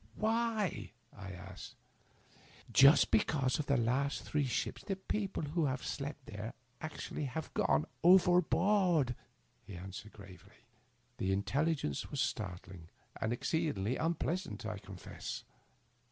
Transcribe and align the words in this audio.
Why?" 0.15 0.93
I 1.15 1.29
asked," 1.31 1.75
Just 2.73 3.11
because 3.11 3.59
on 3.59 3.65
the 3.67 3.77
last 3.77 4.23
three 4.23 4.47
trips 4.47 4.83
the 4.83 4.95
people 4.95 5.43
who 5.43 5.65
have 5.65 5.85
slept 5.85 6.25
there 6.25 6.55
actually 6.81 7.25
have 7.25 7.53
gone 7.53 7.85
overboard," 8.03 9.13
he 9.61 9.75
an 9.75 9.91
swered, 9.91 10.13
gravely. 10.13 10.65
The 11.17 11.31
intelligence 11.31 12.09
was 12.09 12.19
startling 12.19 12.89
and 13.21 13.31
exceedingly 13.31 13.99
un 13.99 14.15
pleasant, 14.15 14.65
I 14.65 14.79
confess. 14.79 15.43